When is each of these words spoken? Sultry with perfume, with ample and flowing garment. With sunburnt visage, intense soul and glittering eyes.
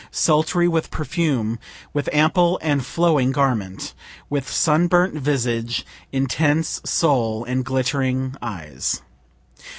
Sultry 0.09 0.67
with 0.67 0.89
perfume, 0.89 1.59
with 1.93 2.09
ample 2.11 2.57
and 2.63 2.83
flowing 2.83 3.31
garment. 3.31 3.93
With 4.31 4.49
sunburnt 4.49 5.13
visage, 5.13 5.85
intense 6.11 6.81
soul 6.83 7.43
and 7.45 7.63
glittering 7.63 8.35
eyes. 8.41 9.03